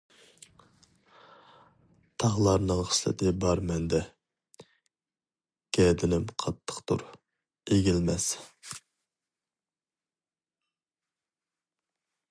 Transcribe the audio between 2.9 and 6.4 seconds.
خىسلىتى بار مەندە، گەدىنىم